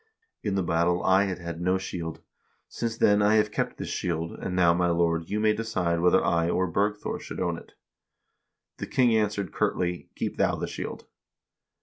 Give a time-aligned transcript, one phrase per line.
[0.41, 2.21] In the battle I had had no shield.
[2.67, 6.25] Since then I have kept this shield, and now, my lord, you may decide whether
[6.25, 7.73] I or Bergthor should own it.'
[8.77, 11.05] The king answered curtly: 'Keep thou the shield.'